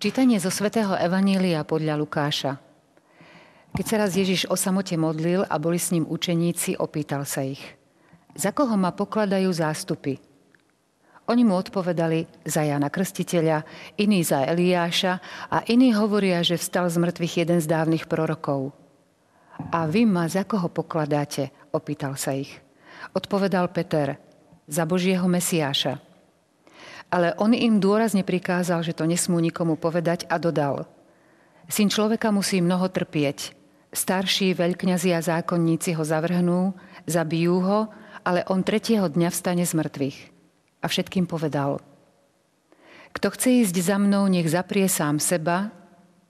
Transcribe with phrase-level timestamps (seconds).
[0.00, 2.56] Čítanie zo svätého Evanília podľa Lukáša.
[3.76, 7.60] Keď sa raz Ježiš o samote modlil a boli s ním učeníci, opýtal sa ich.
[8.32, 10.16] Za koho ma pokladajú zástupy?
[11.28, 13.60] Oni mu odpovedali za Jana Krstiteľa,
[14.00, 15.20] iní za Eliáša
[15.52, 18.72] a iní hovoria, že vstal z mŕtvych jeden z dávnych prorokov.
[19.68, 21.52] A vy ma za koho pokladáte?
[21.76, 22.56] Opýtal sa ich.
[23.12, 24.16] Odpovedal Peter,
[24.64, 26.09] za Božieho Mesiáša.
[27.10, 30.86] Ale on im dôrazne prikázal, že to nesmú nikomu povedať a dodal.
[31.66, 33.54] Syn človeka musí mnoho trpieť.
[33.90, 36.74] Starší veľkňazi a zákonníci ho zavrhnú,
[37.10, 37.80] zabijú ho,
[38.22, 40.18] ale on tretieho dňa vstane z mŕtvych.
[40.82, 41.82] A všetkým povedal.
[43.10, 45.74] Kto chce ísť za mnou, nech zaprie sám seba,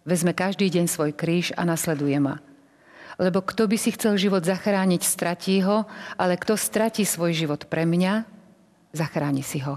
[0.09, 2.41] vezme každý deň svoj kríž a nasleduje ma.
[3.21, 5.85] Lebo kto by si chcel život zachrániť, stratí ho,
[6.17, 8.25] ale kto stratí svoj život pre mňa,
[8.97, 9.77] zachráni si ho.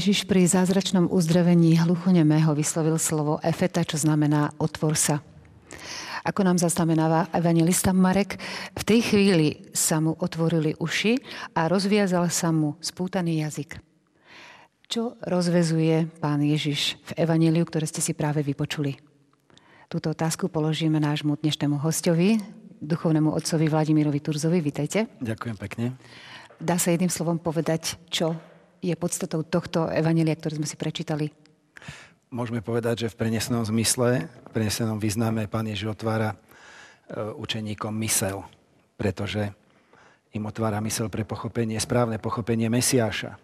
[0.00, 5.20] Ježiš pri zázračnom uzdravení hluchonemého vyslovil slovo efeta, čo znamená otvor sa.
[6.24, 8.40] Ako nám zaznamenáva evangelista Marek,
[8.72, 11.20] v tej chvíli sa mu otvorili uši
[11.52, 13.76] a rozviazal sa mu spútaný jazyk.
[14.88, 18.96] Čo rozvezuje pán Ježiš v evaníliu, ktoré ste si práve vypočuli?
[19.92, 22.40] Túto otázku položíme nášmu dnešnému hostovi,
[22.80, 24.64] duchovnému otcovi Vladimirovi Turzovi.
[24.64, 25.12] Vítajte.
[25.20, 26.00] Ďakujem pekne.
[26.56, 28.32] Dá sa jedným slovom povedať, čo
[28.80, 31.28] je podstatou tohto evanelia, ktoré sme si prečítali?
[32.30, 36.36] Môžeme povedať, že v prenesenom zmysle, v prenesenom význame Pán Ježiš otvára e,
[37.36, 38.46] učeníkom mysel,
[38.94, 39.50] pretože
[40.30, 43.34] im otvára mysel pre pochopenie, správne pochopenie Mesiáša.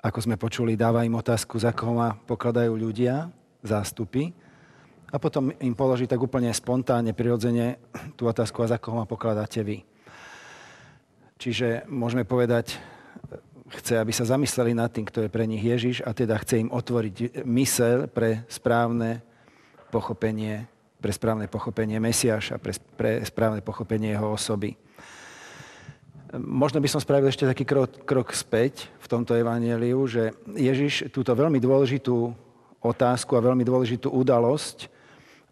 [0.00, 3.28] Ako sme počuli, dáva im otázku, za koho ma pokladajú ľudia,
[3.60, 4.32] zástupy,
[5.12, 7.78] a potom im položí tak úplne spontánne, prirodzene
[8.18, 9.84] tú otázku, a za koho ma pokladáte vy.
[11.36, 12.80] Čiže môžeme povedať,
[13.70, 16.70] chce, aby sa zamysleli nad tým, kto je pre nich Ježiš a teda chce im
[16.70, 19.22] otvoriť mysel pre správne
[19.90, 20.70] pochopenie,
[21.02, 24.78] pre správne pochopenie Mesiaša, pre, pre správne pochopenie jeho osoby.
[26.36, 31.30] Možno by som spravil ešte taký krok, krok späť v tomto evaníliu, že Ježiš túto
[31.32, 32.34] veľmi dôležitú
[32.82, 34.90] otázku a veľmi dôležitú udalosť,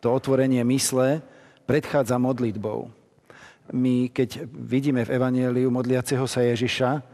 [0.03, 1.23] to otvorenie mysle,
[1.65, 2.91] predchádza modlitbou.
[3.73, 7.14] My, keď vidíme v evaníliu modliaceho sa Ježiša,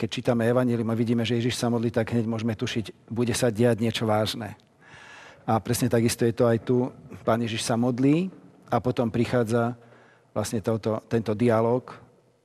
[0.00, 3.52] keď čítame Evangelium a vidíme, že Ježiš sa modlí, tak hneď môžeme tušiť, bude sa
[3.52, 4.56] diať niečo vážne.
[5.44, 6.88] A presne takisto je to aj tu.
[7.20, 8.32] Pán Ježiš sa modlí
[8.72, 9.76] a potom prichádza
[10.32, 11.92] vlastne toto, tento dialog,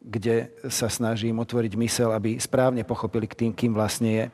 [0.04, 4.26] kde sa snažím otvoriť mysel, aby správne pochopili k tým, kým vlastne je.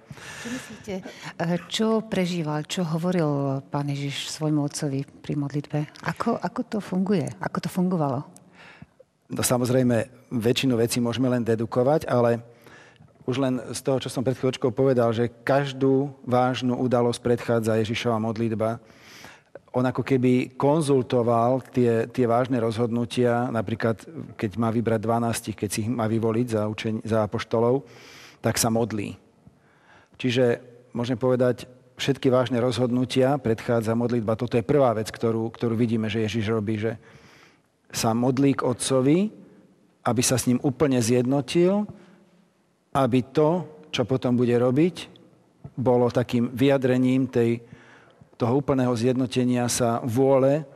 [0.41, 5.79] Čo myslíte, eh, čo prežíval, čo hovoril pán Ježiš svojmu otcovi pri modlitbe?
[6.09, 7.29] Ako, ako to funguje?
[7.37, 8.25] Ako to fungovalo?
[9.29, 12.43] No samozrejme, väčšinu vecí môžeme len dedukovať, ale
[13.26, 18.18] už len z toho, čo som pred chvíľočkou povedal, že každú vážnu udalosť predchádza Ježišova
[18.18, 18.82] modlitba.
[19.72, 24.03] On ako keby konzultoval tie, tie vážne rozhodnutia, napríklad
[24.35, 27.88] keď má vybrať 12, keď si ich má vyvoliť za, učen- za apoštolov,
[28.44, 29.16] tak sa modlí.
[30.20, 30.59] Čiže
[30.91, 31.70] môžem povedať,
[32.02, 34.34] všetky vážne rozhodnutia predchádza modlitba.
[34.34, 36.97] Toto je prvá vec, ktorú, ktorú vidíme, že Ježiš robí, že
[37.94, 39.29] sa modlí k Otcovi,
[40.02, 41.85] aby sa s ním úplne zjednotil
[42.91, 45.08] aby to, čo potom bude robiť,
[45.76, 47.64] bolo takým vyjadrením tej,
[48.35, 50.67] toho úplného zjednotenia sa vôle,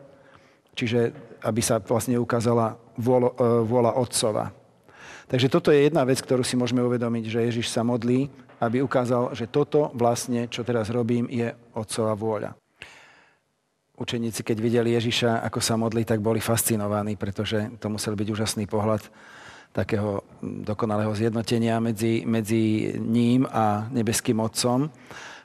[0.75, 1.11] čiže
[1.43, 4.45] aby sa vlastne ukázala vôľa, e, vôľa Otcova.
[5.25, 8.29] Takže toto je jedna vec, ktorú si môžeme uvedomiť, že Ježiš sa modlí,
[8.61, 12.55] aby ukázal, že toto vlastne, čo teraz robím, je Otcova vôľa.
[13.95, 18.67] Učeníci, keď videli Ježiša, ako sa modlí, tak boli fascinovaní, pretože to musel byť úžasný
[18.67, 19.07] pohľad
[19.75, 24.87] takého dokonalého zjednotenia medzi, medzi ním a nebeským Otcom.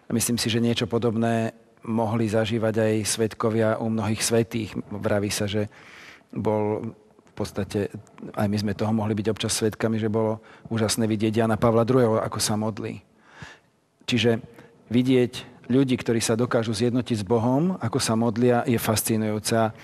[0.06, 1.50] Myslím si, že niečo podobné
[1.82, 4.78] mohli zažívať aj svetkovia u mnohých svetých.
[4.86, 5.66] Vraví sa, že
[6.30, 6.94] bol
[7.26, 7.90] v podstate,
[8.38, 10.38] aj my sme toho mohli byť občas svetkami, že bolo
[10.70, 13.02] úžasné vidieť Jana Pavla II, ako sa modlí.
[14.06, 14.38] Čiže
[14.92, 19.74] vidieť ľudí, ktorí sa dokážu zjednotiť s Bohom, ako sa modlia, je fascinujúce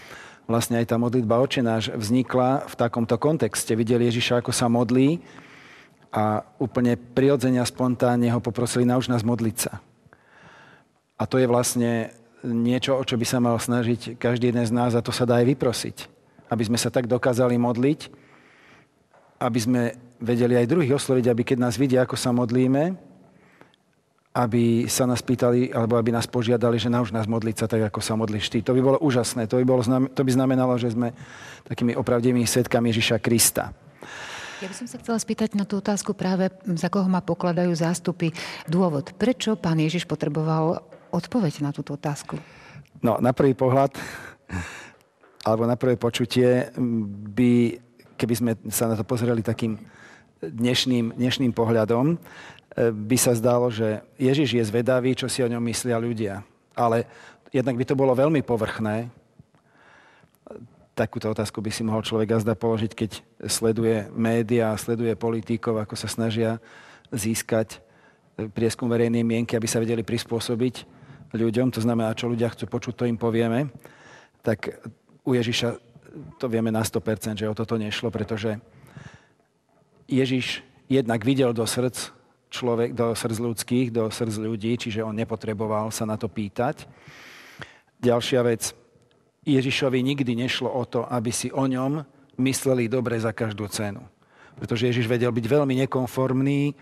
[0.47, 3.75] vlastne aj tá modlitba očenáš vznikla v takomto kontexte.
[3.75, 5.21] Videli Ježiša, ako sa modlí
[6.15, 9.83] a úplne prirodzene a spontánne ho poprosili nauč nás modliť sa.
[11.19, 12.15] A to je vlastne
[12.47, 15.43] niečo, o čo by sa mal snažiť každý jeden z nás a to sa dá
[15.43, 15.97] aj vyprosiť.
[16.47, 18.01] Aby sme sa tak dokázali modliť,
[19.43, 19.83] aby sme
[20.23, 22.97] vedeli aj druhých osloviť, aby keď nás vidia, ako sa modlíme,
[24.37, 28.05] aby sa nás pýtali, alebo aby nás požiadali, že nauč nás modliť sa tak, ako
[28.05, 28.61] sa modlíš ty.
[28.61, 29.49] To by bolo úžasné.
[29.49, 29.81] To by, bolo,
[30.13, 31.17] to by znamenalo, že sme
[31.65, 33.73] takými opravdivými svetkami Ježiša Krista.
[34.61, 38.33] Ja by som sa chcela spýtať na tú otázku práve, za koho ma pokladajú zástupy.
[38.69, 42.37] Dôvod, prečo pán Ježiš potreboval odpoveď na túto otázku?
[43.01, 43.97] No, na prvý pohľad,
[45.49, 46.69] alebo na prvé počutie
[47.33, 47.81] by,
[48.21, 49.81] keby sme sa na to pozreli takým
[50.41, 52.21] dnešným, dnešným pohľadom,
[52.77, 56.45] by sa zdalo, že Ježiš je zvedavý, čo si o ňom myslia ľudia.
[56.77, 57.09] Ale
[57.49, 59.09] jednak by to bolo veľmi povrchné.
[60.93, 63.11] Takúto otázku by si mohol človek azda položiť, keď
[63.49, 66.61] sleduje médiá, sleduje politikov, ako sa snažia
[67.09, 67.81] získať
[68.53, 70.85] prieskum verejnej mienky, aby sa vedeli prispôsobiť
[71.33, 71.73] ľuďom.
[71.73, 73.73] To znamená, čo ľudia chcú počuť, to im povieme.
[74.45, 74.85] Tak
[75.25, 75.81] u Ježiša
[76.37, 78.61] to vieme na 100%, že o toto nešlo, pretože
[80.09, 82.16] Ježiš jednak videl do srdc
[82.51, 86.87] človek do srdc ľudských, do srdc ľudí, čiže on nepotreboval sa na to pýtať.
[88.01, 88.77] Ďalšia vec,
[89.47, 92.03] Ježišovi nikdy nešlo o to, aby si o ňom
[92.43, 94.03] mysleli dobre za každú cenu.
[94.59, 96.75] Pretože Ježiš vedel byť veľmi nekonformný,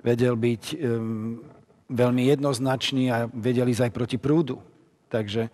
[0.00, 1.42] vedel byť um,
[1.90, 4.58] veľmi jednoznačný a vedel ísť aj proti prúdu.
[5.12, 5.52] Takže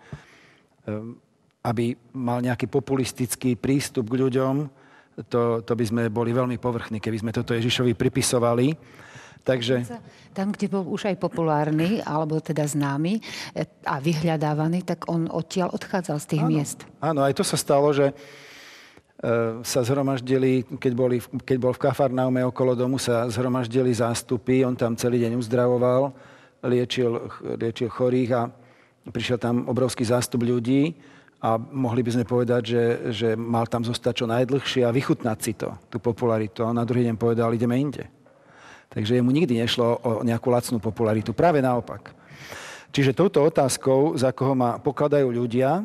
[0.87, 1.17] um,
[1.63, 4.67] aby mal nejaký populistický prístup k ľuďom,
[5.29, 8.73] to, to by sme boli veľmi povrchní, keby sme toto Ježišovi pripisovali.
[9.43, 9.83] Takže...
[10.31, 13.21] Tam, kde bol už aj populárny, alebo teda známy e,
[13.83, 16.79] a vyhľadávaný, tak on odtiaľ odchádzal z tých áno, miest.
[17.03, 18.13] Áno, aj to sa stalo, že e,
[19.61, 24.95] sa zhromaždili, keď, boli, keď bol v Kafarnaume okolo domu, sa zhromaždili zástupy, on tam
[24.95, 26.15] celý deň uzdravoval,
[26.63, 27.27] liečil,
[27.59, 28.41] liečil chorých a
[29.11, 30.95] prišiel tam obrovský zástup ľudí
[31.43, 35.51] a mohli by sme povedať, že, že mal tam zostať čo najdlhšie a vychutnať si
[35.59, 36.63] to, tú popularitu.
[36.63, 38.22] A on na druhý deň povedal, ideme inde.
[38.93, 41.33] Takže jemu nikdy nešlo o nejakú lacnú popularitu.
[41.33, 42.13] Práve naopak.
[42.93, 45.81] Čiže touto otázkou, za koho ma pokladajú ľudia,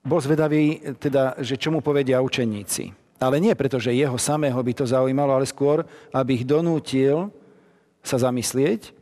[0.00, 2.92] bol zvedavý, teda, že čo mu povedia učeníci.
[3.20, 7.28] Ale nie preto, že jeho samého by to zaujímalo, ale skôr, aby ich donútil
[8.00, 8.96] sa zamyslieť.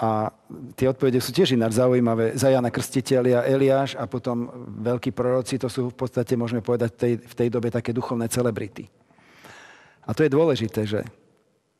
[0.00, 0.32] A
[0.76, 2.32] tie odpovede sú tiež ináč zaujímavé.
[2.36, 4.48] Za Jana Krstiteľia, Eliáš a potom
[4.80, 8.28] veľkí proroci, to sú v podstate, môžeme povedať, v tej, v tej dobe také duchovné
[8.32, 8.88] celebrity.
[10.04, 11.00] A to je dôležité, že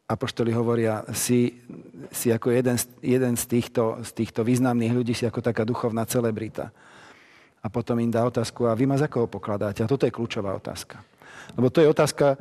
[0.04, 1.60] apoštoli hovoria, si,
[2.12, 6.68] si ako jeden, jeden z, týchto, z týchto významných ľudí, si ako taká duchovná celebrita.
[7.64, 9.80] A potom im dá otázku, a vy ma za koho pokladáte?
[9.80, 11.00] A toto je kľúčová otázka.
[11.56, 12.36] Lebo to je otázka,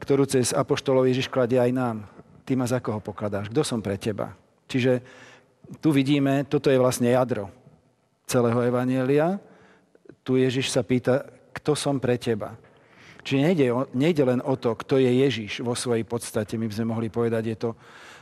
[0.00, 1.96] ktorú cez apoštolov Ježiš kladie aj nám.
[2.44, 3.48] Ty ma za koho pokladáš?
[3.48, 4.36] Kto som pre teba?
[4.68, 5.00] Čiže
[5.80, 7.48] tu vidíme, toto je vlastne jadro
[8.28, 9.40] celého Evanielia.
[10.20, 11.24] Tu Ježiš sa pýta,
[11.56, 12.54] kto som pre teba?
[13.26, 16.54] Čiže nejde, nejde len o to, kto je Ježiš vo svojej podstate.
[16.54, 17.70] My by sme mohli povedať, je to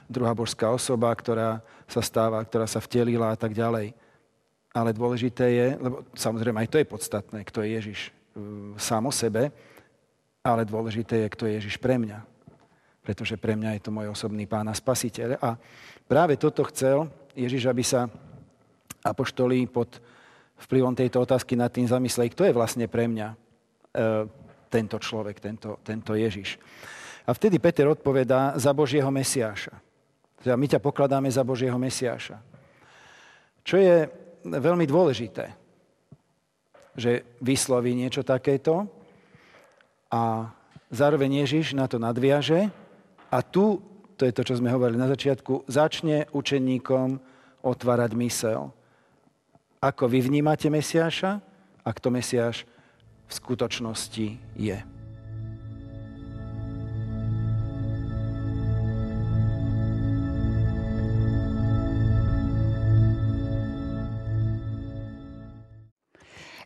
[0.09, 3.93] druhá božská osoba, ktorá sa stáva, ktorá sa vtelila a tak ďalej.
[4.73, 8.11] Ale dôležité je, lebo samozrejme aj to je podstatné, kto je Ježiš e,
[8.81, 9.53] sám o sebe,
[10.41, 12.25] ale dôležité je, kto je Ježiš pre mňa.
[13.05, 15.37] Pretože pre mňa je to môj osobný pán a spasiteľ.
[15.37, 15.61] A
[16.09, 18.09] práve toto chcel Ježiš, aby sa
[19.05, 20.01] apoštolí pod
[20.65, 23.37] vplyvom tejto otázky nad tým zamysleli, kto je vlastne pre mňa e,
[24.69, 26.59] tento človek, tento, tento Ježiš.
[27.25, 29.73] A vtedy Peter odpovedá za Božieho Mesiáša.
[30.45, 32.37] Teda my ťa pokladáme za Božieho Mesiáša.
[33.65, 34.05] Čo je
[34.45, 35.57] veľmi dôležité,
[36.93, 38.85] že vysloví niečo takéto
[40.13, 40.53] a
[40.93, 42.69] zároveň Ježiš na to nadviaže
[43.33, 43.81] a tu,
[44.21, 47.19] to je to, čo sme hovorili na začiatku, začne učeníkom
[47.65, 48.69] otvárať mysel.
[49.81, 51.41] Ako vy vnímate Mesiáša
[51.81, 52.69] a kto Mesiáš
[53.29, 54.27] v skutočnosti
[54.57, 54.79] je.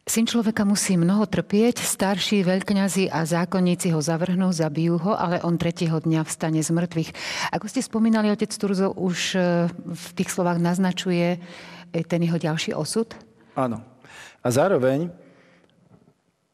[0.08, 5.60] Syn človeka musí mnoho trpieť, starší veľkňazi a zákonníci ho zavrhnú, zabijú ho, ale on
[5.60, 7.10] tretieho dňa vstane z mŕtvych.
[7.52, 11.38] Ako ste spomínali, otec Turzo už e, v tých slovách naznačuje e,
[12.08, 13.12] ten jeho ďalší osud?
[13.52, 13.84] Áno.
[14.40, 15.12] A zároveň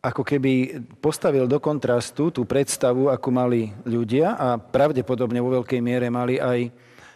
[0.04, 6.12] ako keby postavil do kontrastu tú predstavu, ako mali ľudia a pravdepodobne vo veľkej miere
[6.12, 6.68] mali aj,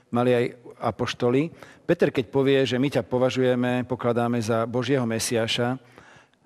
[0.09, 0.45] mali aj
[0.80, 1.52] apoštoli.
[1.85, 5.76] Peter, keď povie, že my ťa považujeme, pokladáme za Božieho Mesiaša,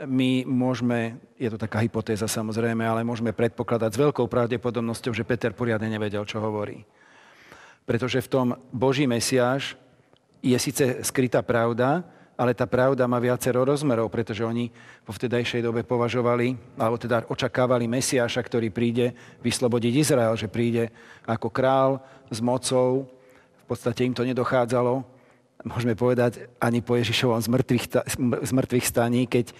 [0.02, 5.54] my môžeme, je to taká hypotéza samozrejme, ale môžeme predpokladať s veľkou pravdepodobnosťou, že Peter
[5.54, 6.82] poriadne nevedel, čo hovorí.
[7.86, 9.78] Pretože v tom Boží Mesiáš
[10.42, 12.02] je síce skrytá pravda,
[12.42, 14.66] ale tá pravda má viacero rozmerov, pretože oni
[15.06, 19.14] vo vtedajšej dobe považovali, alebo teda očakávali Mesiáša, ktorý príde
[19.46, 20.90] vyslobodiť Izrael, že príde
[21.22, 22.02] ako král
[22.34, 23.06] s mocou.
[23.62, 25.06] V podstate im to nedochádzalo,
[25.62, 27.38] môžeme povedať, ani po Ježišovom
[28.42, 29.54] z mŕtvych staní, keď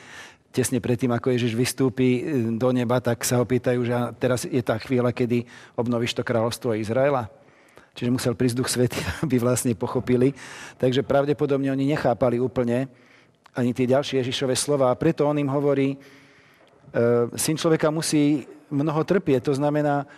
[0.51, 2.23] tesne predtým, ako Ježiš vystúpi e,
[2.59, 5.47] do neba, tak sa ho pýtajú, že teraz je tá chvíľa, kedy
[5.79, 7.31] obnovíš to kráľovstvo Izraela.
[7.93, 10.33] Čiže musel prísť Duch Svety, aby vlastne pochopili.
[10.81, 12.89] Takže pravdepodobne oni nechápali úplne
[13.53, 14.89] ani tie ďalšie Ježišové slova.
[14.89, 15.97] A preto on im hovorí, e,
[17.37, 19.53] syn človeka musí mnoho trpieť.
[19.53, 20.09] To znamená,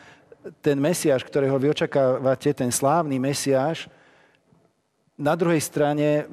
[0.63, 3.91] ten Mesiáš, ktorého vy očakávate, ten slávny Mesiáš,
[5.15, 6.27] na druhej strane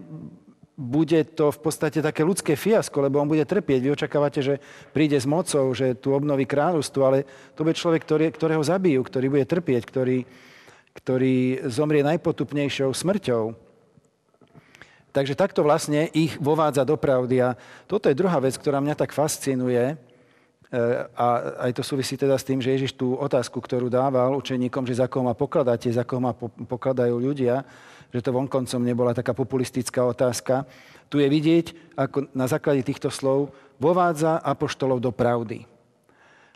[0.82, 3.80] bude to v podstate také ľudské fiasko, lebo on bude trpieť.
[3.86, 4.56] Vy očakávate, že
[4.90, 7.20] príde s mocou, že tu obnoví kráľovstvo, ale
[7.54, 10.26] to bude človek, ktorý, ktorého zabijú, ktorý bude trpieť, ktorý,
[10.94, 13.56] ktorý zomrie najpotupnejšou smrťou.
[15.12, 17.44] Takže takto vlastne ich vovádza do pravdy.
[17.44, 17.50] A
[17.84, 19.92] toto je druhá vec, ktorá mňa tak fascinuje.
[19.92, 19.96] E,
[21.20, 21.26] a
[21.68, 25.12] aj to súvisí teda s tým, že Ježiš tú otázku, ktorú dával učeníkom, že za
[25.12, 26.32] koho ma pokladáte, za koho ma
[26.64, 27.68] pokladajú ľudia,
[28.08, 30.64] že to vonkoncom nebola taká populistická otázka.
[31.12, 31.66] Tu je vidieť,
[32.00, 33.52] ako na základe týchto slov
[33.84, 35.68] vovádza apoštolov do pravdy.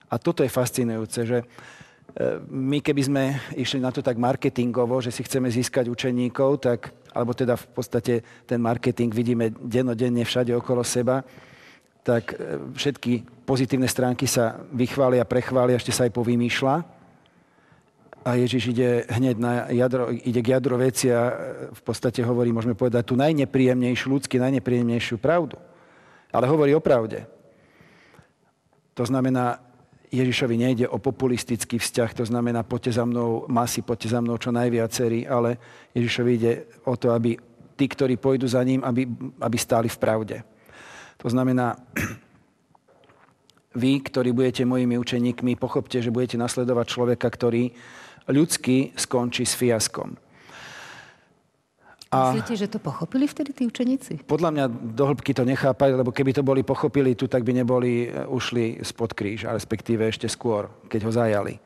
[0.07, 1.43] A toto je fascinujúce, že
[2.47, 3.23] my keby sme
[3.59, 8.13] išli na to tak marketingovo, že si chceme získať učeníkov, tak, alebo teda v podstate
[8.47, 11.27] ten marketing vidíme denodenne všade okolo seba,
[12.07, 16.75] tak e, všetky pozitívne stránky sa vychvália, prechvália, ešte sa aj povymýšľa.
[18.25, 21.33] A Ježiš ide hneď na jadro, ide k jadro veci a e,
[21.73, 25.59] v podstate hovorí, môžeme povedať, tú najnepríjemnejšiu, ľudsky najnepríjemnejšiu pravdu.
[26.29, 27.25] Ale hovorí o pravde.
[28.95, 29.64] To znamená,
[30.15, 34.55] Ježišovi nejde o populistický vzťah, to znamená poďte za mnou masy, poďte za mnou čo
[34.55, 35.59] najviacerí, ale
[35.91, 36.51] Ježišovi ide
[36.87, 37.35] o to, aby
[37.75, 39.03] tí, ktorí pôjdu za ním, aby,
[39.43, 40.37] aby stáli v pravde.
[41.19, 41.75] To znamená,
[43.75, 47.75] vy, ktorí budete mojimi učeníkmi, pochopte, že budete nasledovať človeka, ktorý
[48.31, 50.15] ľudsky skončí s fiaskom.
[52.13, 54.29] A Myslíte, že to pochopili vtedy tí učeníci?
[54.29, 58.05] Podľa mňa do hĺbky to nechápali, lebo keby to boli pochopili tu, tak by neboli
[58.05, 61.57] e, ušli spod kríž, a respektíve ešte skôr, keď ho zajali.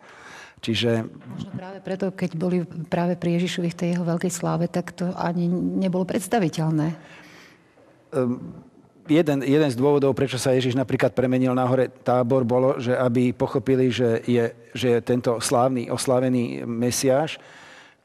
[0.59, 1.07] Čiže...
[1.07, 5.11] Možno práve preto, keď boli práve pri Ježišovi v tej jeho veľkej sláve, tak to
[5.15, 6.87] ani nebolo predstaviteľné.
[8.15, 8.63] Um,
[9.07, 13.31] jeden, jeden z dôvodov, prečo sa Ježiš napríklad premenil na hore tábor, bolo, že aby
[13.31, 17.39] pochopili, že je, že je tento slávny, oslávený Mesiáš,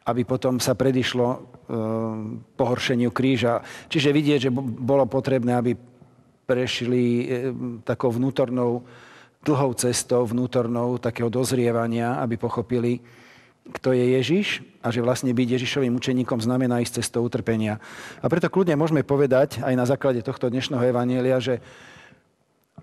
[0.04, 1.38] aby potom sa predišlo e,
[2.60, 3.64] pohoršeniu kríža.
[3.88, 5.72] Čiže vidieť, že bolo potrebné, aby
[6.44, 7.24] prešli e,
[7.88, 8.84] takou vnútornou,
[9.44, 13.00] dlhou cestou, vnútornou takého dozrievania, aby pochopili,
[13.64, 14.46] kto je Ježiš
[14.84, 17.80] a že vlastne byť Ježišovým učeníkom znamená ísť cestou utrpenia.
[18.20, 21.64] A preto kľudne môžeme povedať aj na základe tohto dnešného evanielia, že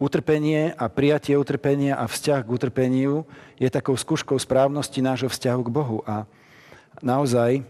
[0.01, 3.29] utrpenie a prijatie utrpenia a vzťah k utrpeniu
[3.61, 6.01] je takou skúškou správnosti nášho vzťahu k Bohu.
[6.09, 6.25] A
[6.99, 7.63] naozaj e,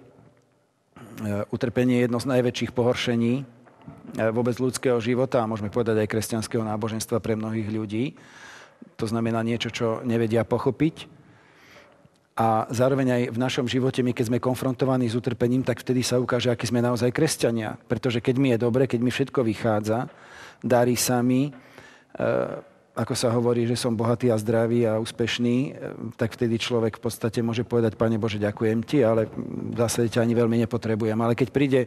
[1.54, 3.44] utrpenie je jedno z najväčších pohoršení e,
[4.34, 8.18] vôbec ľudského života a môžeme povedať aj kresťanského náboženstva pre mnohých ľudí.
[8.98, 11.22] To znamená niečo, čo nevedia pochopiť.
[12.42, 16.18] A zároveň aj v našom živote, my keď sme konfrontovaní s utrpením, tak vtedy sa
[16.18, 17.78] ukáže, akí sme naozaj kresťania.
[17.86, 20.10] Pretože keď mi je dobre, keď mi všetko vychádza,
[20.64, 21.54] darí sa mi, e,
[22.92, 25.72] ako sa hovorí, že som bohatý a zdravý a úspešný, e,
[26.20, 30.28] tak vtedy človek v podstate môže povedať, Pane Bože, ďakujem ti, ale v zásade ťa
[30.28, 31.16] ani veľmi nepotrebujem.
[31.16, 31.82] Ale keď príde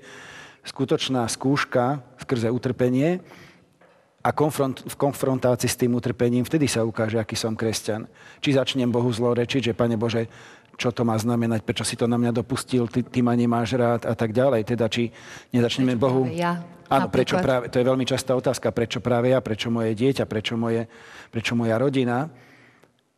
[0.64, 3.20] skutočná skúška skrze utrpenie
[4.24, 8.08] a konfront, v konfrontácii s tým utrpením, vtedy sa ukáže, aký som kresťan.
[8.40, 10.32] Či začnem Bohu zlorečiť, že Pane Bože,
[10.74, 14.06] čo to má znamenať, prečo si to na mňa dopustil, ty, ty ma nemáš rád
[14.06, 14.66] a tak ďalej.
[14.66, 15.10] Teda či
[15.54, 16.22] nezačneme prečo Bohu...
[16.30, 16.62] Ja?
[16.84, 20.54] Áno, prečo práve, to je veľmi častá otázka, prečo práve ja, prečo moje dieťa, prečo,
[20.54, 20.84] moje,
[21.32, 22.28] prečo moja rodina.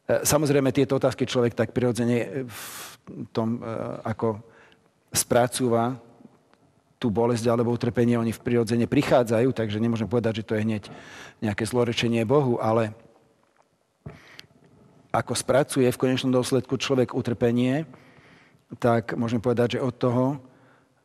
[0.06, 2.70] E, samozrejme, tieto otázky človek tak prirodzene v
[3.34, 3.60] tom, e,
[4.06, 4.38] ako
[5.10, 5.98] spracúva
[6.96, 10.82] tú bolesť alebo utrpenie, oni v prirodzene prichádzajú, takže nemôžem povedať, že to je hneď
[11.44, 12.96] nejaké zlorečenie Bohu, ale
[15.16, 17.88] ako spracuje v konečnom dôsledku človek utrpenie,
[18.76, 20.24] tak môžem povedať, že od toho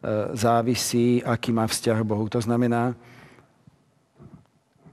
[0.01, 2.25] E, závisí, aký má vzťah k Bohu.
[2.33, 2.97] To znamená,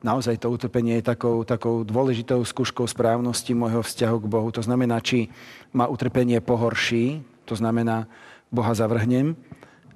[0.05, 4.53] naozaj to utrpenie je takou, takou dôležitou skúškou správnosti môjho vzťahu k Bohu.
[4.53, 5.33] To znamená, či
[5.73, 8.05] ma utrpenie pohorší, to znamená,
[8.53, 9.33] Boha zavrhnem,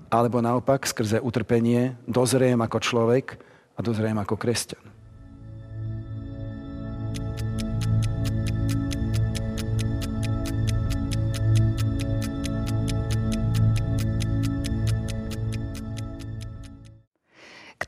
[0.08, 3.36] alebo naopak skrze utrpenie dozriem ako človek
[3.76, 4.91] a dozriem ako kresťan.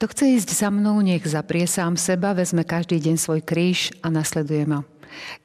[0.04, 4.12] Kto chce ísť za mnou, nech zaprie sám seba, vezme každý deň svoj kríž a
[4.12, 4.84] nasleduje ma.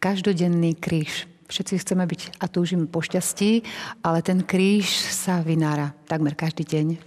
[0.04, 1.32] Každodenný kríž.
[1.48, 3.64] Všetci chceme byť a túžime po šťastí,
[4.04, 6.88] ale ten kríž sa vynára takmer každý deň.
[6.92, 6.98] E,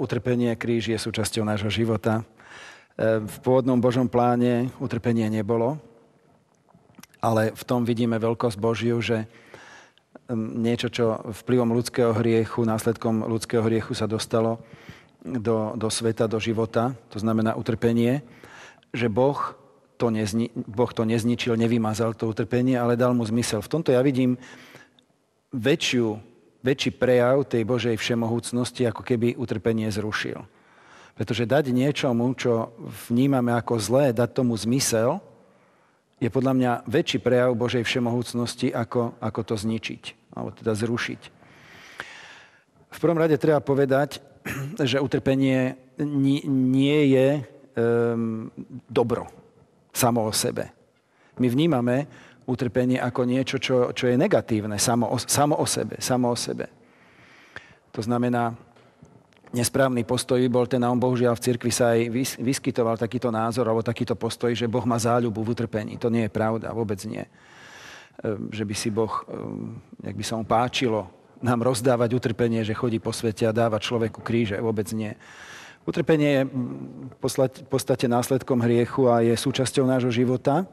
[0.00, 2.24] utrpenie, kríž je súčasťou nášho života.
[2.96, 5.76] E, v pôvodnom Božom pláne utrpenie nebolo,
[7.20, 9.28] ale v tom vidíme veľkosť Božiu, že
[10.56, 14.56] niečo, čo vplyvom ľudského hriechu, následkom ľudského hriechu sa dostalo
[15.24, 18.24] do, do sveta, do života, to znamená utrpenie,
[18.90, 19.60] že Boh
[20.00, 23.60] to, nezni, boh to nezničil, nevymazal to utrpenie, ale dal mu zmysel.
[23.60, 24.40] V tomto ja vidím
[25.52, 26.16] väčšiu,
[26.64, 30.40] väčší prejav tej Božej všemohúcnosti, ako keby utrpenie zrušil.
[31.20, 32.72] Pretože dať niečomu, čo
[33.12, 35.20] vnímame ako zlé, dať tomu zmysel,
[36.16, 41.20] je podľa mňa väčší prejav Božej všemohúcnosti, ako, ako to zničiť, alebo teda zrušiť.
[42.90, 44.29] V prvom rade treba povedať,
[44.80, 45.76] že utrpenie
[46.48, 47.28] nie je
[47.76, 48.48] um,
[48.88, 49.28] dobro
[49.92, 50.72] samo o sebe.
[51.40, 52.06] My vnímame
[52.48, 56.00] utrpenie ako niečo, čo, čo je negatívne samo o, samo o sebe.
[56.00, 56.66] Samo o sebe.
[57.90, 58.54] To znamená,
[59.50, 63.82] nesprávny postoj bol ten, a on bohužiaľ v cirkvi sa aj vyskytoval takýto názor alebo
[63.82, 65.98] takýto postoj, že Boh má záľubu v utrpení.
[65.98, 67.22] To nie je pravda, vôbec nie.
[68.50, 69.10] Že by si Boh,
[70.00, 74.20] jak by sa mu páčilo nám rozdávať utrpenie, že chodí po svete a dáva človeku
[74.20, 74.60] kríže.
[74.60, 75.16] Vôbec nie.
[75.88, 76.42] Utrpenie je
[77.16, 80.68] v podstate následkom hriechu a je súčasťou nášho života.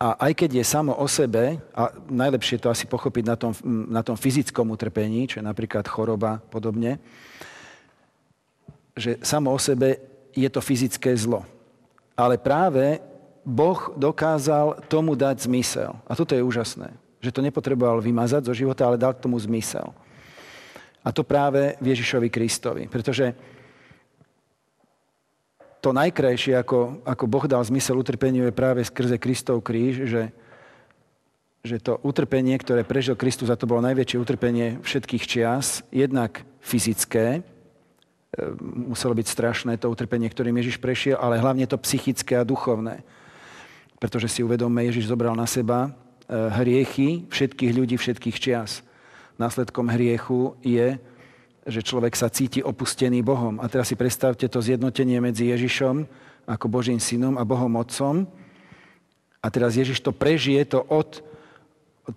[0.00, 3.52] A aj keď je samo o sebe, a najlepšie to asi pochopiť na tom,
[3.92, 6.96] na tom fyzickom utrpení, čo je napríklad choroba podobne,
[8.96, 10.00] že samo o sebe
[10.32, 11.44] je to fyzické zlo.
[12.16, 12.96] Ale práve
[13.44, 15.92] Boh dokázal tomu dať zmysel.
[16.08, 16.96] A toto je úžasné.
[17.20, 19.92] Že to nepotreboval vymazať zo života, ale dal tomu zmysel.
[21.00, 22.84] A to práve Ježišovi Kristovi.
[22.88, 23.32] Pretože
[25.80, 30.28] to najkrajšie, ako, ako Boh dal zmysel utrpeniu, je práve skrze Kristov kríž, že,
[31.64, 37.40] že to utrpenie, ktoré prežil Kristus, a to bolo najväčšie utrpenie všetkých čias, jednak fyzické,
[37.40, 37.42] e,
[38.60, 43.00] muselo byť strašné to utrpenie, ktorým Ježiš prešiel, ale hlavne to psychické a duchovné.
[43.96, 45.96] Pretože si uvedomme, Ježiš zobral na seba
[46.30, 48.86] hriechy všetkých ľudí všetkých čias.
[49.36, 50.98] Následkom hriechu je
[51.68, 53.60] že človek sa cíti opustený Bohom.
[53.60, 56.08] A teraz si predstavte to zjednotenie medzi Ježišom
[56.48, 58.26] ako Božím synom a Bohom Otcom.
[59.40, 61.22] A teraz Ježiš to prežije, to, od,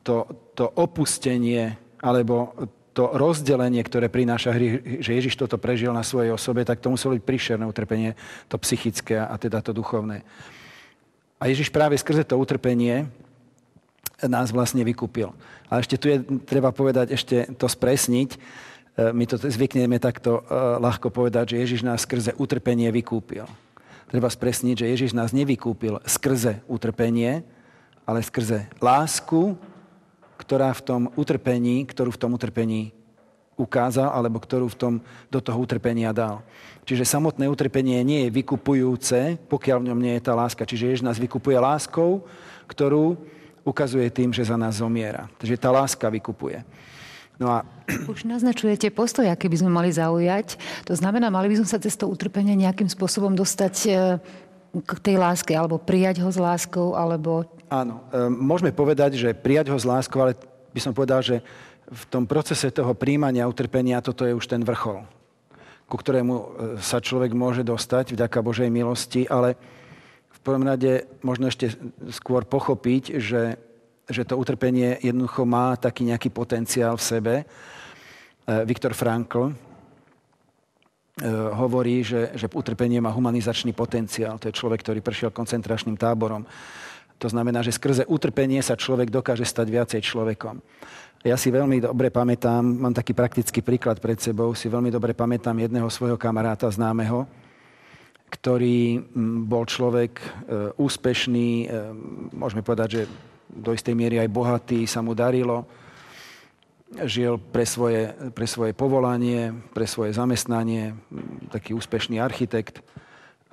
[0.01, 0.25] to,
[0.57, 2.51] to opustenie alebo
[2.93, 7.17] to rozdelenie, ktoré prináša hry, že Ježiš toto prežil na svojej osobe, tak to muselo
[7.17, 8.13] byť príšerné utrpenie,
[8.51, 10.21] to psychické a teda to duchovné.
[11.41, 13.09] A Ježiš práve skrze to utrpenie
[14.21, 15.33] nás vlastne vykúpil.
[15.67, 18.37] Ale ešte tu je, treba povedať, ešte to spresniť,
[18.93, 23.49] E, my to zvykneme takto e, ľahko povedať, že Ježiš nás skrze utrpenie vykúpil.
[24.05, 27.41] Treba spresniť, že Ježiš nás nevykúpil skrze utrpenie,
[28.05, 29.57] ale skrze lásku,
[30.37, 32.93] ktorá v tom utrpení, ktorú v tom utrpení
[33.57, 34.93] ukázal, alebo ktorú v tom,
[35.33, 36.45] do toho utrpenia dal.
[36.85, 40.69] Čiže samotné utrpenie nie je vykupujúce, pokiaľ v ňom nie je tá láska.
[40.69, 42.29] Čiže Ježiš nás vykupuje láskou,
[42.69, 43.17] ktorú
[43.63, 45.31] ukazuje tým, že za nás zomiera.
[45.39, 46.61] Takže tá láska vykupuje.
[47.41, 47.65] No a...
[48.13, 50.59] Už naznačujete postoj, aký by sme mali zaujať.
[50.85, 53.91] To znamená, mali by sme sa cez to utrpenie nejakým spôsobom dostať e,
[54.83, 57.47] k tej láske, alebo prijať ho s láskou, alebo...
[57.71, 60.37] Áno, e, môžeme povedať, že prijať ho s láskou, ale
[60.73, 61.41] by som povedal, že
[61.89, 65.05] v tom procese toho príjmania utrpenia toto je už ten vrchol,
[65.89, 66.45] ku ktorému e,
[66.81, 69.57] sa človek môže dostať vďaka Božej milosti, ale
[70.43, 71.71] prvom rade možno ešte
[72.11, 73.57] skôr pochopiť, že
[74.09, 77.33] že to utrpenie jednoducho má taký nejaký potenciál v sebe.
[77.39, 77.45] E,
[78.67, 79.53] Viktor Frankl e,
[81.55, 84.35] hovorí, že, že utrpenie má humanizačný potenciál.
[84.39, 86.43] To je človek, ktorý prešiel koncentračným táborom.
[87.21, 90.59] To znamená, že skrze utrpenie sa človek dokáže stať viacej človekom.
[91.23, 95.55] Ja si veľmi dobre pamätám, mám taký praktický príklad pred sebou, si veľmi dobre pamätám
[95.55, 97.23] jedného svojho kamaráta známeho,
[98.33, 98.97] ktorý
[99.45, 100.25] bol človek e,
[100.81, 101.69] úspešný,
[102.33, 103.01] môžeme povedať, že
[103.53, 105.69] do istej miery aj bohatý, sa mu darilo,
[107.05, 110.93] žil pre svoje, pre svoje povolanie, pre svoje zamestnanie,
[111.49, 112.81] taký úspešný architekt.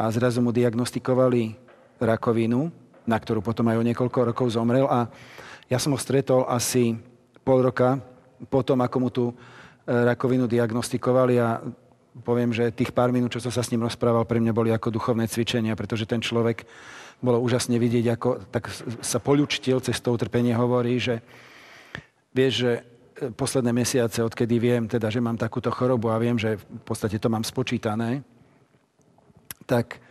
[0.00, 1.56] A zrazu mu diagnostikovali
[2.00, 2.72] rakovinu,
[3.04, 4.88] na ktorú potom aj o niekoľko rokov zomrel.
[4.88, 5.08] A
[5.68, 6.96] ja som ho stretol asi
[7.44, 8.00] pol roka
[8.48, 9.34] potom, ako mu tú e,
[9.92, 11.60] rakovinu diagnostikovali a
[12.26, 14.90] poviem, že tých pár minút, čo som sa s ním rozprával, pre mňa boli ako
[14.90, 16.66] duchovné cvičenia, pretože ten človek
[17.22, 18.72] bolo úžasne vidieť, ako tak
[19.04, 21.22] sa poľučtil cez to utrpenie, hovorí, že
[22.34, 22.82] vieš, že e,
[23.30, 27.28] posledné mesiace, odkedy viem, teda, že mám takúto chorobu a viem, že v podstate to
[27.30, 28.24] mám spočítané,
[29.68, 30.02] tak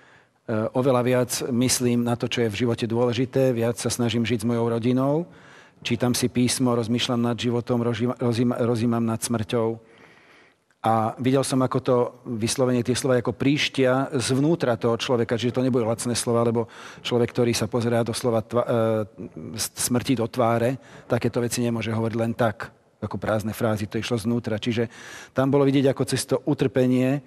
[0.50, 4.50] oveľa viac myslím na to, čo je v živote dôležité, viac sa snažím žiť s
[4.50, 5.30] mojou rodinou,
[5.86, 7.86] čítam si písmo, rozmýšľam nad životom,
[8.58, 9.89] rozímam nad smrťou
[10.80, 11.96] a videl som, ako to
[12.40, 16.72] vyslovenie tie slova ako príštia zvnútra toho človeka, čiže to neboli lacné slova, lebo
[17.04, 22.16] človek, ktorý sa pozerá do slova tva, e, smrti do tváre, takéto veci nemôže hovoriť
[22.16, 22.72] len tak,
[23.04, 24.56] ako prázdne frázy, to išlo znútra.
[24.56, 24.88] Čiže
[25.36, 27.20] tam bolo vidieť, ako cez to utrpenie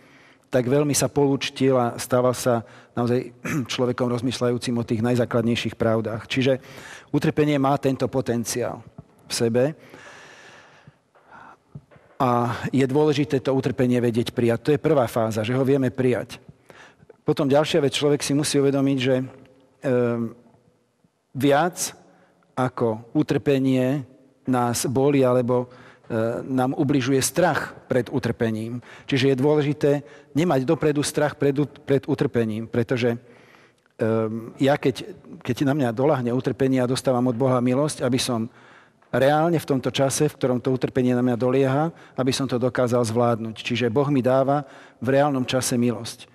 [0.52, 2.60] tak veľmi sa polúčtil a stával sa
[2.92, 3.32] naozaj
[3.72, 6.28] človekom rozmýšľajúcim o tých najzákladnejších pravdách.
[6.28, 6.60] Čiže
[7.08, 8.84] utrpenie má tento potenciál
[9.24, 9.62] v sebe
[12.22, 14.58] a je dôležité to utrpenie vedieť prijať.
[14.62, 16.38] To je prvá fáza, že ho vieme prijať.
[17.26, 19.24] Potom ďalšia vec, človek si musí uvedomiť, že e,
[21.34, 21.76] viac
[22.54, 24.06] ako utrpenie
[24.46, 28.78] nás boli alebo e, nám ubližuje strach pred utrpením.
[29.10, 29.90] Čiže je dôležité
[30.38, 33.18] nemať dopredu strach pred, pred utrpením, pretože e,
[34.62, 35.10] ja keď,
[35.42, 38.46] keď na mňa dolahne utrpenie a dostávam od Boha milosť, aby som
[39.12, 41.84] reálne v tomto čase, v ktorom to utrpenie na mňa dolieha,
[42.16, 43.60] aby som to dokázal zvládnuť.
[43.60, 44.64] Čiže Boh mi dáva
[44.98, 46.32] v reálnom čase milosť.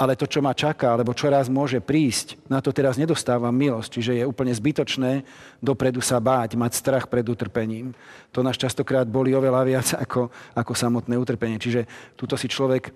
[0.00, 4.00] Ale to, čo ma čaká, alebo čo raz môže prísť, na to teraz nedostávam milosť.
[4.00, 5.28] Čiže je úplne zbytočné
[5.60, 7.92] dopredu sa báť, mať strach pred utrpením.
[8.32, 11.60] To nás častokrát boli oveľa viac ako, ako samotné utrpenie.
[11.60, 11.84] Čiže
[12.16, 12.92] tuto si človek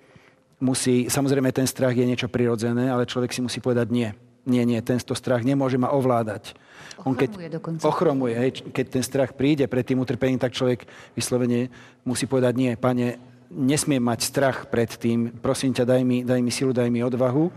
[0.60, 4.08] musí, samozrejme ten strach je niečo prirodzené, ale človek si musí povedať nie.
[4.44, 6.52] Nie, nie, tento strach nemôže ma ovládať.
[7.02, 7.82] On keď dokonca.
[7.88, 10.84] ochromuje, hej, keď ten strach príde pred tým utrpením, tak človek
[11.16, 11.72] vyslovene
[12.04, 13.18] musí povedať, nie, pane,
[13.50, 17.48] nesmiem mať strach pred tým, prosím ťa, daj mi, daj mi silu, daj mi odvahu,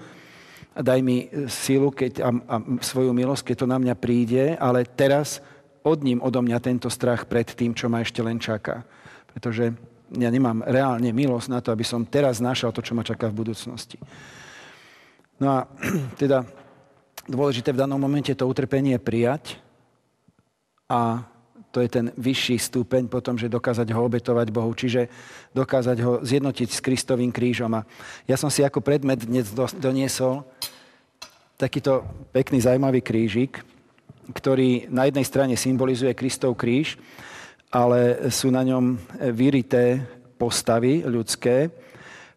[0.77, 4.87] daj mi e, silu keď, a, a svoju milosť, keď to na mňa príde, ale
[4.87, 5.43] teraz
[5.83, 8.83] od ním odo mňa tento strach pred tým, čo ma ešte len čaká.
[9.31, 9.75] Pretože
[10.15, 13.43] ja nemám reálne milosť na to, aby som teraz našal to, čo ma čaká v
[13.43, 13.99] budúcnosti.
[15.39, 15.59] No a
[16.21, 16.43] teda
[17.27, 19.59] dôležité v danom momente to utrpenie prijať
[20.87, 21.27] a
[21.75, 25.11] to je ten vyšší stupeň potom, že dokázať ho obetovať Bohu, čiže
[25.53, 27.69] dokázať ho zjednotiť s Kristovým krížom.
[27.75, 27.85] A
[28.25, 30.47] ja som si ako predmet dnes doniesol
[31.59, 33.61] takýto pekný, zaujímavý krížik,
[34.31, 36.95] ktorý na jednej strane symbolizuje Kristov kríž,
[37.67, 38.95] ale sú na ňom
[39.35, 40.01] vyrité
[40.39, 41.67] postavy ľudské,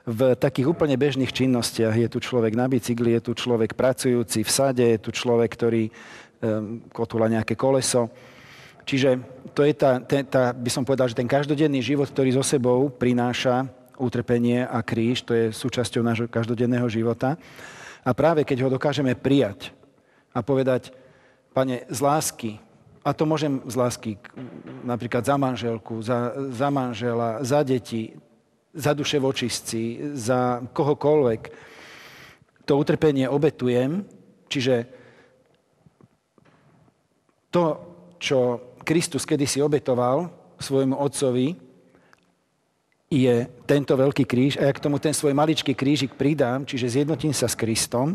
[0.09, 1.93] v takých úplne bežných činnostiach.
[1.93, 5.93] Je tu človek na bicykli, je tu človek pracujúci v sade, je tu človek, ktorý
[6.93, 8.09] kotula nejaké koleso.
[8.89, 9.21] Čiže
[9.53, 13.69] to je tá, tá, by som povedal, že ten každodenný život, ktorý so sebou prináša
[14.01, 17.37] utrpenie a kríž, to je súčasťou nášho každodenného života.
[18.01, 19.77] A práve keď ho dokážeme prijať
[20.33, 20.97] a povedať,
[21.53, 22.57] pane, z lásky,
[23.05, 24.13] a to môžem z lásky
[24.85, 28.17] napríklad za manželku, za, za manžela, za deti,
[28.71, 31.43] za duše vočistci, za kohokoľvek
[32.65, 34.07] to utrpenie obetujem,
[34.47, 34.87] čiže
[37.51, 37.65] to,
[38.23, 38.39] čo
[38.87, 40.31] Kristus kedysi obetoval
[40.63, 41.59] svojmu otcovi,
[43.11, 47.35] je tento veľký kríž a ja k tomu ten svoj maličký krížik pridám, čiže zjednotím
[47.35, 48.15] sa s Kristom,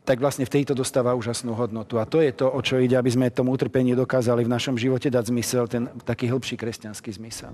[0.00, 2.00] tak vlastne v tejto dostáva úžasnú hodnotu.
[2.00, 5.12] A to je to, o čo ide, aby sme tomu utrpeniu dokázali v našom živote
[5.12, 7.52] dať zmysel, ten taký hĺbší kresťanský zmysel.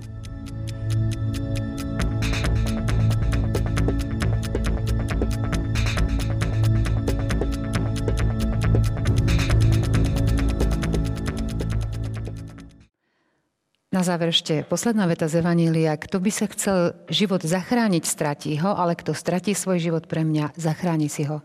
[13.96, 15.96] Na záver ešte posledná veta z Evanília.
[15.96, 20.52] Kto by sa chcel život zachrániť, stratí ho, ale kto stratí svoj život pre mňa,
[20.52, 21.40] zachráni si ho.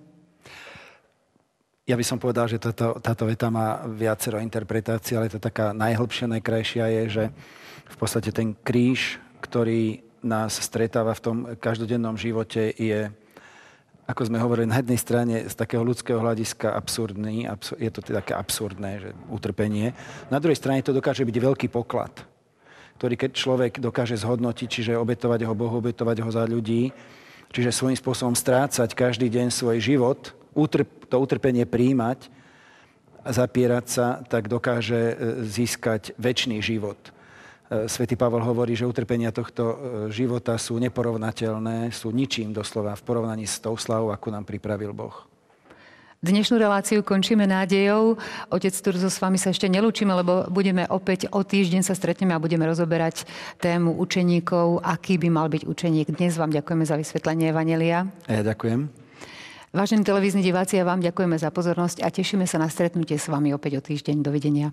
[1.87, 6.27] Ja by som povedal, že táto, táto veta má viacero interpretácií, ale to taká najhlbšia,
[6.27, 7.23] najkrajšia je, že
[7.87, 13.07] v podstate ten kríž, ktorý nás stretáva v tom každodennom živote, je,
[14.11, 17.47] ako sme hovorili, na jednej strane z takého ľudského hľadiska absurdný,
[17.79, 19.95] je to teda také absurdné, že utrpenie.
[20.27, 22.27] Na druhej strane to dokáže byť veľký poklad
[23.01, 26.93] ktorý keď človek dokáže zhodnotiť, čiže obetovať ho Bohu, obetovať ho za ľudí,
[27.49, 32.29] čiže svojím spôsobom strácať každý deň svoj život, utrp, to utrpenie príjmať
[33.25, 35.15] a zapierať sa, tak dokáže e,
[35.49, 37.01] získať väčší život.
[37.73, 39.75] E, Svetý Pavel hovorí, že utrpenia tohto e,
[40.13, 45.30] života sú neporovnateľné, sú ničím doslova v porovnaní s tou slavou, akú nám pripravil Boh.
[46.21, 48.13] Dnešnú reláciu končíme nádejou.
[48.53, 52.37] Otec Turzo, s vami sa ešte nelúčime, lebo budeme opäť o týždeň sa stretneme a
[52.37, 53.25] budeme rozoberať
[53.57, 56.13] tému učeníkov, aký by mal byť učeník.
[56.13, 58.05] Dnes vám ďakujeme za vysvetlenie Evanelia.
[58.29, 58.93] Ja ďakujem.
[59.73, 63.49] Vážení televízni diváci, ja vám ďakujeme za pozornosť a tešíme sa na stretnutie s vami
[63.57, 64.21] opäť o týždeň.
[64.21, 64.69] Dovidenia.